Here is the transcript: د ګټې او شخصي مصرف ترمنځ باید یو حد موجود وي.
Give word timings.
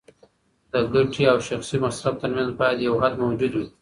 د 0.71 0.73
ګټې 0.93 1.23
او 1.31 1.37
شخصي 1.47 1.77
مصرف 1.85 2.15
ترمنځ 2.21 2.49
باید 2.59 2.77
یو 2.87 2.95
حد 3.03 3.13
موجود 3.23 3.51
وي. 3.55 3.65